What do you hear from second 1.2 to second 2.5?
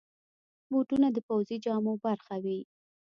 پوځي جامو برخه